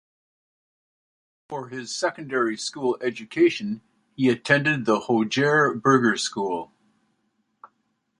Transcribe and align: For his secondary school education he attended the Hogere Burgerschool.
For 1.47 1.67
his 1.69 1.95
secondary 1.95 2.57
school 2.57 2.97
education 3.03 3.83
he 4.15 4.29
attended 4.29 4.85
the 4.85 5.01
Hogere 5.01 5.79
Burgerschool. 5.79 6.71